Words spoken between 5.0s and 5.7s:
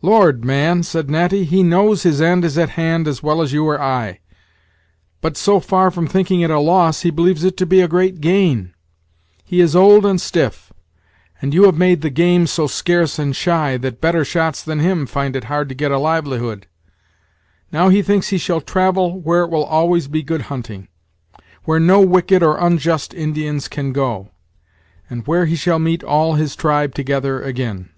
but, so